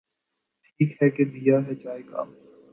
[0.65, 2.21] ٹھیک ہے کہ دیا ہے چائے کا۔۔۔